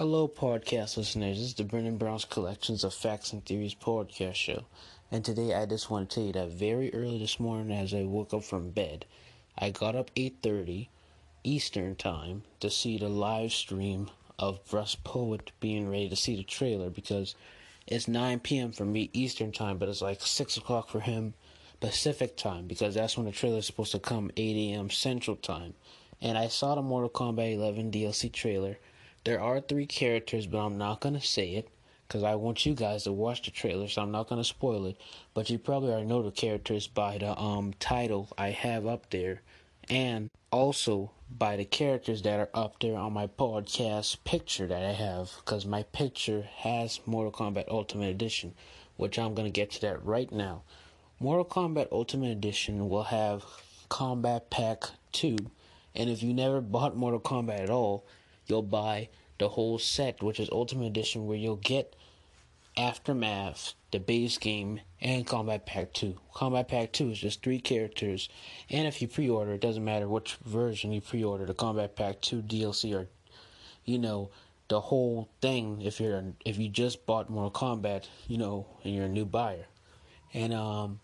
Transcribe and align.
Hello, 0.00 0.26
podcast 0.26 0.96
listeners. 0.96 1.36
This 1.36 1.48
is 1.48 1.54
the 1.56 1.62
Brendan 1.62 1.98
Brown's 1.98 2.24
Collections 2.24 2.84
of 2.84 2.94
Facts 2.94 3.34
and 3.34 3.44
Theories 3.44 3.74
podcast 3.74 4.34
show. 4.34 4.64
And 5.10 5.22
today 5.22 5.52
I 5.52 5.66
just 5.66 5.90
want 5.90 6.08
to 6.08 6.14
tell 6.14 6.24
you 6.24 6.32
that 6.32 6.48
very 6.52 6.90
early 6.94 7.18
this 7.18 7.38
morning 7.38 7.76
as 7.76 7.92
I 7.92 8.04
woke 8.04 8.32
up 8.32 8.42
from 8.42 8.70
bed, 8.70 9.04
I 9.58 9.68
got 9.68 9.94
up 9.94 10.10
8.30 10.14 10.88
Eastern 11.44 11.96
Time 11.96 12.44
to 12.60 12.70
see 12.70 12.96
the 12.96 13.10
live 13.10 13.52
stream 13.52 14.10
of 14.38 14.60
Russ 14.72 14.94
Poet 14.94 15.52
being 15.60 15.90
ready 15.90 16.08
to 16.08 16.16
see 16.16 16.34
the 16.34 16.44
trailer 16.44 16.88
because 16.88 17.34
it's 17.86 18.08
9 18.08 18.40
p.m. 18.40 18.72
for 18.72 18.86
me 18.86 19.10
Eastern 19.12 19.52
Time, 19.52 19.76
but 19.76 19.90
it's 19.90 20.00
like 20.00 20.22
6 20.22 20.56
o'clock 20.56 20.88
for 20.88 21.00
him 21.00 21.34
Pacific 21.80 22.38
Time 22.38 22.66
because 22.66 22.94
that's 22.94 23.18
when 23.18 23.26
the 23.26 23.32
trailer 23.32 23.58
is 23.58 23.66
supposed 23.66 23.92
to 23.92 23.98
come 23.98 24.30
8 24.34 24.72
a.m. 24.72 24.88
Central 24.88 25.36
Time. 25.36 25.74
And 26.22 26.38
I 26.38 26.48
saw 26.48 26.74
the 26.74 26.80
Mortal 26.80 27.10
Kombat 27.10 27.52
11 27.52 27.90
DLC 27.90 28.32
trailer 28.32 28.78
there 29.24 29.40
are 29.40 29.60
three 29.60 29.86
characters, 29.86 30.46
but 30.46 30.58
I'm 30.58 30.78
not 30.78 31.00
to 31.02 31.20
say 31.20 31.50
it 31.50 31.68
because 32.08 32.22
I 32.24 32.34
want 32.34 32.64
you 32.66 32.74
guys 32.74 33.04
to 33.04 33.12
watch 33.12 33.42
the 33.42 33.50
trailer, 33.50 33.86
so 33.86 34.02
I'm 34.02 34.10
not 34.10 34.28
to 34.42 34.48
spoil 34.48 34.86
it. 34.86 34.96
But 35.34 35.50
you 35.50 35.58
probably 35.58 35.90
already 35.90 36.06
know 36.06 36.22
the 36.22 36.30
characters 36.30 36.86
by 36.86 37.18
the 37.18 37.38
um 37.38 37.74
title 37.78 38.28
I 38.38 38.50
have 38.50 38.86
up 38.86 39.10
there, 39.10 39.42
and 39.88 40.30
also 40.50 41.12
by 41.30 41.56
the 41.56 41.64
characters 41.64 42.22
that 42.22 42.40
are 42.40 42.48
up 42.54 42.80
there 42.80 42.96
on 42.96 43.12
my 43.12 43.26
podcast 43.26 44.24
picture 44.24 44.66
that 44.66 44.82
I 44.82 44.92
have, 44.92 45.30
because 45.44 45.66
my 45.66 45.82
picture 45.84 46.48
has 46.56 47.00
Mortal 47.06 47.30
Kombat 47.30 47.68
Ultimate 47.68 48.08
Edition, 48.08 48.54
which 48.96 49.18
I'm 49.18 49.34
to 49.34 49.50
get 49.50 49.70
to 49.72 49.80
that 49.82 50.04
right 50.04 50.32
now. 50.32 50.62
Mortal 51.20 51.44
Kombat 51.44 51.88
Ultimate 51.92 52.30
Edition 52.30 52.88
will 52.88 53.04
have 53.04 53.44
Kombat 53.90 54.50
Pack 54.50 54.84
2, 55.12 55.36
and 55.94 56.08
if 56.08 56.22
you 56.22 56.32
never 56.32 56.60
bought 56.60 56.96
Mortal 56.96 57.20
Kombat 57.20 57.60
at 57.60 57.70
all, 57.70 58.04
you'll 58.50 58.62
buy 58.62 59.08
the 59.38 59.48
whole 59.48 59.78
set, 59.78 60.22
which 60.22 60.38
is 60.38 60.50
Ultimate 60.50 60.86
Edition, 60.86 61.26
where 61.26 61.38
you'll 61.38 61.56
get 61.56 61.96
Aftermath, 62.76 63.74
the 63.90 63.98
base 63.98 64.38
game, 64.38 64.80
and 65.00 65.26
Kombat 65.26 65.64
Pack 65.64 65.92
2. 65.92 66.16
Kombat 66.34 66.68
Pack 66.68 66.92
2 66.92 67.10
is 67.10 67.18
just 67.18 67.42
three 67.42 67.60
characters, 67.60 68.28
and 68.68 68.86
if 68.86 69.00
you 69.00 69.08
pre 69.08 69.28
order, 69.28 69.52
it 69.52 69.60
doesn't 69.60 69.84
matter 69.84 70.08
which 70.08 70.34
version 70.44 70.92
you 70.92 71.00
pre 71.00 71.24
order 71.24 71.46
the 71.46 71.54
Kombat 71.54 71.94
Pack 71.94 72.20
2 72.20 72.42
DLC 72.42 72.94
or, 72.94 73.08
you 73.84 73.98
know, 73.98 74.30
the 74.70 74.80
whole 74.80 75.28
thing 75.40 75.82
if 75.82 76.00
you're 76.00 76.22
if 76.44 76.56
you 76.56 76.68
just 76.68 77.04
bought 77.04 77.28
Mortal 77.28 77.50
Kombat, 77.50 78.06
you 78.28 78.38
know, 78.38 78.66
and 78.84 78.94
you're 78.94 79.06
a 79.06 79.08
new 79.08 79.24
buyer. 79.24 79.66
And 80.32 80.54
um 80.54 81.00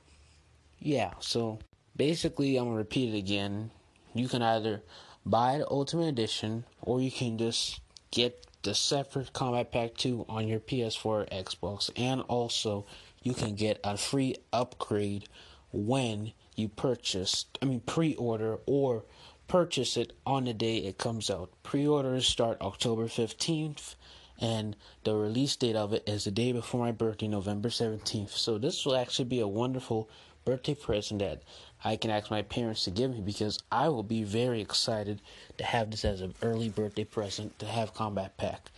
yeah, 0.78 1.14
so 1.18 1.58
basically 1.96 2.56
I'm 2.56 2.66
gonna 2.66 2.76
repeat 2.76 3.12
it 3.12 3.18
again. 3.18 3.72
You 4.14 4.28
can 4.28 4.40
either 4.40 4.82
buy 5.26 5.58
the 5.58 5.68
Ultimate 5.68 6.06
Edition, 6.06 6.64
or 6.80 7.00
you 7.00 7.10
can 7.10 7.36
just 7.36 7.80
get 8.12 8.46
the 8.62 8.74
separate 8.74 9.32
Kombat 9.32 9.72
Pack 9.72 9.96
2 9.96 10.26
on 10.28 10.46
your 10.46 10.60
PS4 10.60 11.04
or 11.04 11.26
Xbox, 11.26 11.90
and 11.96 12.22
also 12.22 12.86
you 13.22 13.34
can 13.34 13.56
get 13.56 13.80
a 13.82 13.96
free 13.96 14.36
upgrade 14.52 15.28
when 15.72 16.32
you 16.54 16.68
purchase, 16.68 17.44
I 17.60 17.66
mean, 17.66 17.80
pre 17.80 18.14
order 18.14 18.58
or 18.66 19.04
purchase 19.48 19.96
it 19.96 20.12
on 20.24 20.44
the 20.44 20.54
day 20.54 20.78
it 20.78 20.96
comes 20.96 21.28
out. 21.28 21.50
Pre 21.62 21.86
orders 21.86 22.26
start 22.26 22.60
October 22.60 23.06
15th, 23.06 23.96
and 24.38 24.76
the 25.04 25.14
release 25.14 25.56
date 25.56 25.76
of 25.76 25.92
it 25.92 26.08
is 26.08 26.24
the 26.24 26.30
day 26.30 26.52
before 26.52 26.80
my 26.80 26.92
birthday, 26.92 27.28
November 27.28 27.68
17th. 27.68 28.30
So, 28.30 28.58
this 28.58 28.84
will 28.84 28.96
actually 28.96 29.26
be 29.26 29.40
a 29.40 29.48
wonderful 29.48 30.08
birthday 30.44 30.74
present 30.74 31.20
that 31.20 31.42
I 31.84 31.96
can 31.96 32.10
ask 32.10 32.30
my 32.30 32.42
parents 32.42 32.84
to 32.84 32.90
give 32.90 33.10
me 33.10 33.20
because 33.20 33.58
I 33.70 33.88
will 33.88 34.02
be 34.02 34.22
very 34.22 34.60
excited 34.60 35.20
to 35.58 35.64
have 35.64 35.90
this 35.90 36.04
as 36.04 36.20
an 36.20 36.34
early 36.40 36.68
birthday 36.68 37.04
present 37.04 37.58
to 37.58 37.66
have 37.66 37.94
Kombat 37.94 38.30
Pack 38.38 38.70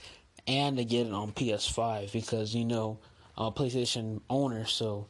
and 0.46 0.78
to 0.78 0.84
get 0.84 1.06
it 1.06 1.12
on 1.12 1.32
PS5 1.32 2.10
because 2.10 2.54
you 2.54 2.64
know 2.64 2.98
I'm 3.36 3.46
a 3.46 3.52
PlayStation 3.52 4.22
owner, 4.30 4.64
so 4.64 5.06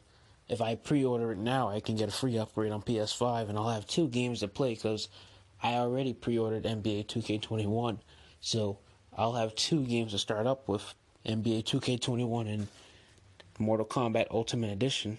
if 0.49 0.61
I 0.61 0.75
pre-order 0.75 1.31
it 1.31 1.37
now, 1.37 1.69
I 1.69 1.79
can 1.79 1.95
get 1.95 2.09
a 2.09 2.11
free 2.11 2.37
upgrade 2.37 2.73
on 2.73 2.81
PS5 2.81 3.49
and 3.49 3.57
I'll 3.57 3.69
have 3.69 3.87
two 3.87 4.07
games 4.09 4.41
to 4.41 4.47
play 4.47 4.73
because 4.73 5.07
I 5.63 5.75
already 5.75 6.13
pre-ordered 6.13 6.63
NBA 6.63 7.07
2K21, 7.07 7.99
so 8.41 8.79
I'll 9.19 9.33
have 9.33 9.53
two 9.53 9.83
games 9.83 10.13
to 10.13 10.17
start 10.17 10.47
up 10.47 10.69
with 10.69 10.95
NBA 11.25 11.65
2K21 11.65 12.53
and 12.53 12.67
Mortal 13.59 13.85
Kombat 13.85 14.27
Ultimate 14.31 14.71
Edition 14.71 15.17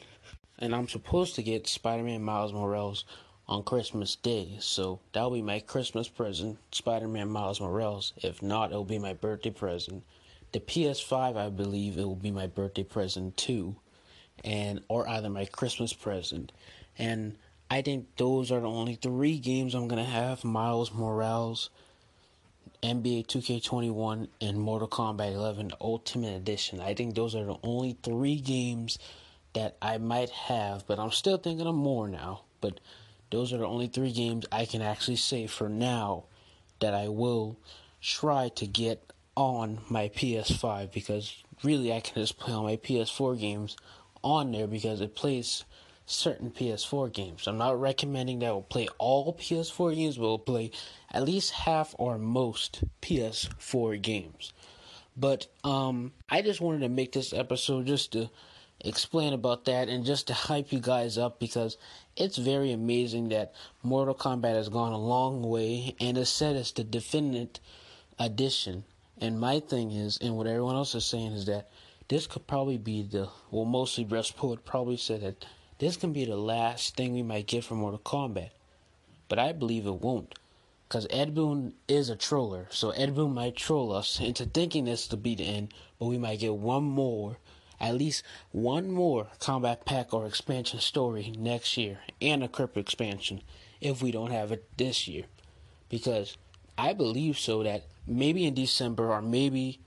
and 0.59 0.75
I'm 0.75 0.89
supposed 0.89 1.35
to 1.35 1.43
get 1.43 1.67
Spider-Man 1.67 2.23
Miles 2.23 2.55
Morales 2.55 3.05
on 3.47 3.63
Christmas 3.63 4.17
Day, 4.17 4.57
so 4.59 5.01
that'll 5.13 5.31
be 5.31 5.43
my 5.43 5.61
Christmas 5.61 6.09
present, 6.09 6.59
Spider-Man 6.73 7.29
Miles 7.29 7.61
Morales. 7.61 8.15
If 8.19 8.43
not, 8.43 8.71
it'll 8.71 8.85
be 8.85 8.99
my 8.99 9.13
birthday 9.13 9.51
present. 9.51 10.05
The 10.53 10.61
PS5, 10.61 11.37
I 11.37 11.51
believe, 11.51 11.99
it 11.99 12.05
will 12.05 12.15
be 12.15 12.31
my 12.31 12.47
birthday 12.47 12.85
present 12.85 13.37
too, 13.37 13.77
and 14.45 14.81
or 14.89 15.09
either 15.09 15.29
my 15.29 15.45
Christmas 15.45 15.93
present. 15.93 16.53
And 16.99 17.37
I 17.71 17.83
think 17.83 18.07
those 18.17 18.51
are 18.51 18.61
the 18.61 18.69
only 18.69 18.95
three 18.95 19.39
games 19.39 19.75
I'm 19.75 19.89
gonna 19.89 20.05
have: 20.05 20.45
Miles 20.45 20.93
Morales, 20.93 21.71
NBA 22.83 23.27
2K21, 23.27 24.29
and 24.41 24.59
Mortal 24.59 24.89
Kombat 24.89 25.35
11 25.35 25.73
Ultimate 25.81 26.35
Edition. 26.37 26.81
I 26.81 26.95
think 26.95 27.15
those 27.15 27.35
are 27.35 27.45
the 27.45 27.59
only 27.63 27.97
three 28.03 28.41
games 28.41 28.99
that 29.53 29.77
I 29.83 29.99
might 29.99 30.31
have, 30.31 30.87
but 30.87 30.99
I'm 30.99 31.11
still 31.11 31.37
thinking 31.37 31.67
of 31.67 31.75
more 31.75 32.09
now. 32.09 32.43
But 32.61 32.81
those 33.31 33.53
are 33.53 33.59
the 33.59 33.67
only 33.67 33.87
three 33.87 34.13
games 34.13 34.47
I 34.51 34.65
can 34.65 34.83
actually 34.83 35.17
say 35.17 35.47
for 35.47 35.69
now 35.69 36.25
that 36.81 36.95
I 36.95 37.09
will 37.09 37.59
try 38.01 38.49
to 38.51 38.67
get 38.67 39.13
on 39.37 39.81
my 39.89 40.09
PS5 40.09 40.93
because 40.93 41.43
really 41.63 41.93
I 41.93 42.01
can 42.01 42.15
just 42.15 42.39
play 42.39 42.53
on 42.53 42.65
my 42.65 42.77
PS4 42.77 43.39
games 43.39 43.77
on 44.23 44.53
there 44.53 44.67
because 44.67 45.01
it 45.01 45.15
plays 45.15 45.65
certain 46.11 46.51
PS4 46.51 47.13
games. 47.13 47.47
I'm 47.47 47.59
not 47.59 47.81
recommending 47.81 48.41
that 48.41 48.53
we'll 48.53 48.63
play 48.63 48.89
all 48.99 49.33
PS4 49.35 49.95
games, 49.95 50.17
but 50.17 50.23
we'll 50.23 50.39
play 50.39 50.73
at 51.13 51.25
least 51.25 51.53
half 51.53 51.95
or 51.99 52.19
most 52.19 52.83
PS4 53.01 54.01
games. 54.03 54.53
But 55.17 55.47
um 55.65 56.13
I 56.29 56.43
just 56.43 56.61
wanted 56.61 56.81
to 56.81 56.89
make 56.89 57.13
this 57.13 57.33
episode 57.33 57.87
just 57.87 58.13
to 58.13 58.31
explain 58.81 59.33
about 59.33 59.67
that 59.67 59.89
and 59.89 60.05
just 60.05 60.27
to 60.27 60.35
hype 60.35 60.73
you 60.73 60.81
guys 60.81 61.19
up 61.19 61.39
because 61.39 61.77
it's 62.17 62.39
very 62.39 62.73
amazing 62.73 63.29
that 63.29 63.55
Mortal 63.83 64.15
Kombat 64.15 64.55
has 64.55 64.69
gone 64.69 64.93
a 64.93 64.99
long 64.99 65.43
way 65.43 65.95
and 66.01 66.17
is 66.17 66.29
said 66.29 66.57
as 66.57 66.73
the 66.73 66.83
definitive 66.83 67.63
edition. 68.19 68.85
And 69.21 69.39
my 69.39 69.61
thing 69.61 69.91
is, 69.93 70.19
and 70.23 70.37
what 70.37 70.47
everyone 70.47 70.77
else 70.77 70.95
is 70.95 71.05
saying 71.05 71.33
is 71.33 71.47
that 71.47 71.69
this 72.09 72.27
could 72.27 72.47
probably 72.47 72.79
be 72.79 73.03
the 73.03 73.29
well, 73.51 73.65
mostly 73.65 74.05
Russ 74.05 74.31
Poet 74.31 74.65
probably 74.65 74.97
said 74.97 75.21
that 75.21 75.45
this 75.81 75.97
can 75.97 76.13
be 76.13 76.25
the 76.25 76.37
last 76.37 76.97
thing 76.97 77.13
we 77.13 77.23
might 77.23 77.49
get 77.49 77.65
from 77.65 77.79
Mortal 77.79 77.99
Kombat. 77.99 78.51
But 79.29 79.41
I 79.41 79.53
believe 79.53 79.87
it 79.87 80.01
won't. 80.01 80.39
Because 80.89 81.07
Ed 81.11 81.35
Boon 81.35 81.75
is 81.89 82.09
a 82.09 82.17
troller, 82.17 82.67
so 82.71 82.91
Ed 82.91 83.15
Boon 83.15 83.35
might 83.35 83.57
troll 83.57 83.93
us 83.93 84.21
into 84.21 84.45
thinking 84.45 84.85
this 84.85 85.09
to 85.09 85.17
be 85.17 85.35
the 85.35 85.45
end, 85.45 85.75
but 85.99 86.07
we 86.07 86.19
might 86.19 86.41
get 86.41 86.55
one 86.55 86.85
more 86.85 87.37
at 87.81 87.95
least 87.95 88.23
one 88.53 88.91
more 88.91 89.29
combat 89.39 89.85
pack 89.87 90.13
or 90.13 90.27
expansion 90.27 90.81
story 90.81 91.33
next 91.39 91.77
year 91.77 92.01
and 92.21 92.45
a 92.45 92.49
crypto 92.49 92.79
expansion 92.79 93.41
if 93.81 94.03
we 94.03 94.11
don't 94.11 94.31
have 94.31 94.53
it 94.53 94.69
this 94.77 95.09
year. 95.09 95.25
Because 95.89 96.37
I 96.77 96.93
believe 96.93 97.39
so 97.39 97.63
that 97.63 97.85
maybe 98.07 98.45
in 98.45 98.55
December 98.55 99.11
or 99.11 99.23
maybe 99.23 99.81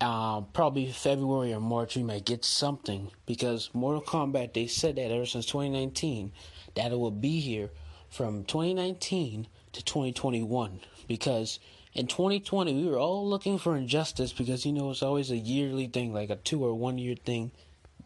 uh, 0.00 0.40
probably 0.40 0.90
February 0.90 1.52
or 1.52 1.60
March 1.60 1.96
we 1.96 2.02
might 2.02 2.24
get 2.24 2.44
something 2.44 3.10
because 3.26 3.70
Mortal 3.74 4.02
Kombat 4.02 4.54
they 4.54 4.66
said 4.66 4.96
that 4.96 5.10
ever 5.10 5.26
since 5.26 5.46
2019 5.46 6.32
that 6.74 6.92
it 6.92 6.98
will 6.98 7.10
be 7.10 7.40
here 7.40 7.70
from 8.08 8.44
2019 8.44 9.46
to 9.72 9.84
2021 9.84 10.80
because 11.06 11.58
in 11.92 12.06
2020, 12.06 12.72
we 12.72 12.88
were 12.88 12.98
all 12.98 13.28
looking 13.28 13.58
for 13.58 13.76
injustice 13.76 14.32
because 14.32 14.64
you 14.64 14.72
know 14.72 14.90
it's 14.90 15.02
always 15.02 15.30
a 15.30 15.36
yearly 15.36 15.88
thing, 15.88 16.12
like 16.12 16.30
a 16.30 16.36
two 16.36 16.64
or 16.64 16.74
one 16.74 16.98
year 16.98 17.16
thing. 17.16 17.50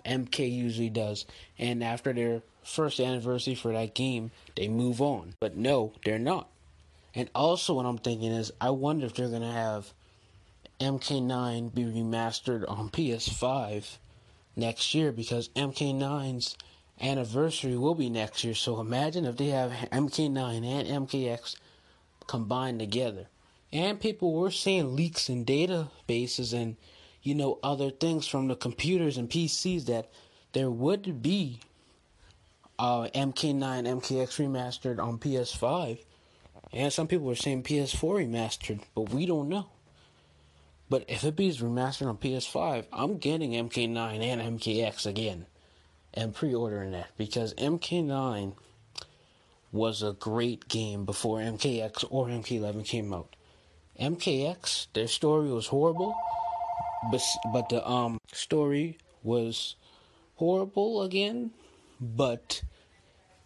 MK 0.06 0.50
usually 0.50 0.90
does, 0.90 1.26
and 1.58 1.82
after 1.82 2.12
their 2.12 2.42
first 2.62 3.00
anniversary 3.00 3.54
for 3.54 3.72
that 3.72 3.94
game, 3.94 4.30
they 4.54 4.68
move 4.68 5.00
on. 5.00 5.34
But 5.40 5.56
no, 5.56 5.92
they're 6.04 6.18
not. 6.18 6.48
And 7.14 7.30
also, 7.34 7.74
what 7.74 7.86
I'm 7.86 7.98
thinking 7.98 8.32
is, 8.32 8.52
I 8.60 8.70
wonder 8.70 9.06
if 9.06 9.14
they're 9.14 9.28
gonna 9.28 9.52
have 9.52 9.92
MK9 10.80 11.74
be 11.74 11.84
remastered 11.84 12.68
on 12.68 12.90
PS5 12.90 13.98
next 14.56 14.94
year 14.94 15.12
because 15.12 15.48
MK9's 15.50 16.56
anniversary 17.00 17.76
will 17.76 17.94
be 17.94 18.10
next 18.10 18.44
year. 18.44 18.54
So 18.54 18.80
imagine 18.80 19.24
if 19.24 19.36
they 19.36 19.48
have 19.48 19.70
MK9 19.70 20.64
and 20.64 21.08
MKX 21.08 21.56
combined 22.26 22.80
together. 22.80 23.26
And 23.72 24.00
people 24.00 24.32
were 24.32 24.50
seeing 24.50 24.94
leaks 24.94 25.28
in 25.28 25.44
databases 25.44 26.52
and, 26.52 26.76
you 27.22 27.34
know, 27.34 27.58
other 27.62 27.90
things 27.90 28.26
from 28.26 28.48
the 28.48 28.54
computers 28.54 29.18
and 29.18 29.28
PCs 29.28 29.86
that 29.86 30.10
there 30.52 30.70
would 30.70 31.22
be 31.22 31.58
uh, 32.78 33.08
MK9, 33.14 33.58
MKX 33.58 34.38
remastered 34.38 35.02
on 35.02 35.18
PS5. 35.18 35.98
And 36.72 36.92
some 36.92 37.06
people 37.06 37.26
were 37.26 37.34
saying 37.34 37.62
PS4 37.62 38.26
remastered, 38.26 38.80
but 38.94 39.10
we 39.10 39.26
don't 39.26 39.48
know. 39.48 39.66
But 40.94 41.06
if 41.08 41.24
it 41.24 41.34
beats 41.34 41.58
remastered 41.58 42.06
on 42.06 42.18
PS5, 42.18 42.84
I'm 42.92 43.18
getting 43.18 43.50
MK9 43.50 44.20
and 44.20 44.60
MKX 44.60 45.06
again 45.06 45.46
and 46.12 46.32
pre 46.32 46.54
ordering 46.54 46.92
that 46.92 47.08
because 47.16 47.52
MK9 47.54 48.54
was 49.72 50.04
a 50.04 50.12
great 50.12 50.68
game 50.68 51.04
before 51.04 51.40
MKX 51.40 52.04
or 52.10 52.28
MK11 52.28 52.84
came 52.84 53.12
out. 53.12 53.34
MKX, 54.00 54.86
their 54.92 55.08
story 55.08 55.50
was 55.50 55.66
horrible, 55.66 56.16
but 57.10 57.22
but 57.52 57.68
the 57.70 57.84
um 57.84 58.20
story 58.32 58.96
was 59.24 59.74
horrible 60.36 61.02
again, 61.02 61.50
but 62.00 62.62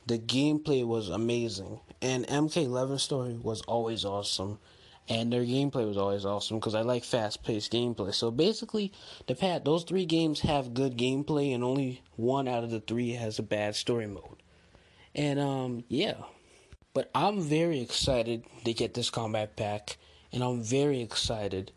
the 0.06 0.18
gameplay 0.18 0.86
was 0.86 1.08
amazing. 1.08 1.80
And 2.02 2.26
MK11 2.26 3.00
story 3.00 3.38
was 3.42 3.62
always 3.62 4.04
awesome. 4.04 4.58
And 5.08 5.32
their 5.32 5.44
gameplay 5.44 5.86
was 5.86 5.96
always 5.96 6.26
awesome 6.26 6.58
because 6.58 6.74
I 6.74 6.82
like 6.82 7.02
fast-paced 7.02 7.72
gameplay. 7.72 8.14
So 8.14 8.30
basically, 8.30 8.92
the 9.26 9.34
pat 9.34 9.64
those 9.64 9.84
three 9.84 10.04
games 10.04 10.40
have 10.40 10.74
good 10.74 10.98
gameplay, 10.98 11.54
and 11.54 11.64
only 11.64 12.02
one 12.16 12.46
out 12.46 12.64
of 12.64 12.70
the 12.70 12.80
three 12.80 13.12
has 13.12 13.38
a 13.38 13.42
bad 13.42 13.74
story 13.74 14.06
mode. 14.06 14.42
And 15.14 15.40
um, 15.40 15.84
yeah. 15.88 16.14
But 16.92 17.10
I'm 17.14 17.40
very 17.40 17.80
excited 17.80 18.44
to 18.64 18.72
get 18.72 18.94
this 18.94 19.08
combat 19.08 19.56
pack, 19.56 19.96
and 20.32 20.42
I'm 20.42 20.62
very 20.62 21.00
excited 21.00 21.72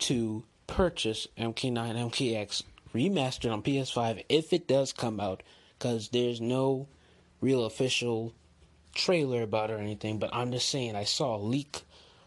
to 0.00 0.44
purchase 0.66 1.26
MK9 1.38 2.10
MKX 2.10 2.62
remastered 2.94 3.52
on 3.52 3.62
PS5 3.62 4.24
if 4.28 4.52
it 4.52 4.66
does 4.66 4.92
come 4.92 5.20
out, 5.20 5.42
because 5.78 6.08
there's 6.08 6.40
no 6.40 6.88
real 7.40 7.64
official 7.64 8.34
trailer 8.94 9.42
about 9.42 9.70
it 9.70 9.74
or 9.74 9.78
anything. 9.78 10.18
But 10.18 10.30
I'm 10.32 10.52
just 10.52 10.68
saying, 10.68 10.96
I 10.96 11.04
saw 11.04 11.36
a 11.36 11.38
leak 11.38 11.82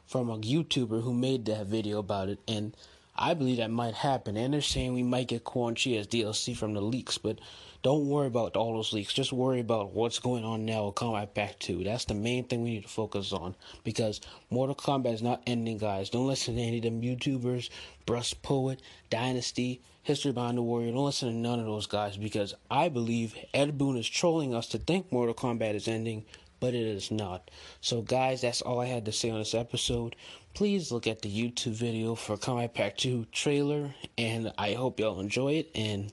from 0.07 0.29
a 0.29 0.37
YouTuber 0.37 1.03
who 1.03 1.13
made 1.13 1.45
that 1.45 1.67
video 1.67 1.99
about 1.99 2.29
it, 2.29 2.39
and 2.47 2.75
I 3.15 3.33
believe 3.33 3.57
that 3.57 3.71
might 3.71 3.95
happen. 3.95 4.37
And 4.37 4.53
they're 4.53 4.61
saying 4.61 4.93
we 4.93 5.03
might 5.03 5.27
get 5.27 5.43
Quan 5.43 5.75
Chi 5.75 5.91
as 5.91 6.07
DLC 6.07 6.55
from 6.55 6.73
the 6.73 6.81
leaks, 6.81 7.17
but 7.17 7.39
don't 7.83 8.07
worry 8.07 8.27
about 8.27 8.55
all 8.55 8.73
those 8.73 8.93
leaks. 8.93 9.13
Just 9.13 9.33
worry 9.33 9.59
about 9.59 9.93
what's 9.93 10.19
going 10.19 10.43
on 10.43 10.65
now 10.65 10.85
with 10.85 10.95
Kombat 10.95 11.33
Pack 11.33 11.59
2. 11.59 11.83
That's 11.83 12.05
the 12.05 12.13
main 12.13 12.43
thing 12.43 12.63
we 12.63 12.71
need 12.71 12.83
to 12.83 12.89
focus 12.89 13.31
on 13.33 13.55
because 13.83 14.21
Mortal 14.49 14.75
Kombat 14.75 15.13
is 15.13 15.21
not 15.21 15.41
ending, 15.47 15.77
guys. 15.77 16.09
Don't 16.09 16.27
listen 16.27 16.55
to 16.55 16.61
any 16.61 16.77
of 16.77 16.83
them 16.83 17.01
YouTubers, 17.01 17.69
Brust 18.05 18.41
Poet, 18.41 18.81
Dynasty, 19.09 19.81
History 20.03 20.31
Behind 20.31 20.57
the 20.57 20.61
Warrior. 20.61 20.91
Don't 20.91 21.05
listen 21.05 21.29
to 21.29 21.35
none 21.35 21.59
of 21.59 21.65
those 21.65 21.87
guys 21.87 22.17
because 22.17 22.53
I 22.69 22.89
believe 22.89 23.35
Ed 23.53 23.77
Boon 23.77 23.97
is 23.97 24.07
trolling 24.07 24.53
us 24.53 24.67
to 24.69 24.77
think 24.77 25.11
Mortal 25.11 25.35
Kombat 25.35 25.75
is 25.75 25.87
ending 25.87 26.25
but 26.59 26.73
it 26.73 26.85
is 26.87 27.11
not. 27.11 27.49
So, 27.81 28.01
guys, 28.01 28.41
that's 28.41 28.61
all 28.61 28.79
I 28.79 28.85
had 28.85 29.05
to 29.05 29.11
say 29.11 29.29
on 29.29 29.39
this 29.39 29.53
episode. 29.53 30.15
Please 30.53 30.91
look 30.91 31.07
at 31.07 31.21
the 31.21 31.29
YouTube 31.29 31.73
video 31.73 32.15
for 32.15 32.37
Kombat 32.37 32.73
Pack 32.73 32.97
2 32.97 33.27
trailer, 33.31 33.93
and 34.17 34.51
I 34.57 34.73
hope 34.73 34.99
y'all 34.99 35.19
enjoy 35.19 35.53
it 35.53 35.69
and 35.75 36.11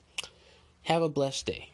have 0.83 1.01
a 1.01 1.09
blessed 1.09 1.47
day. 1.47 1.69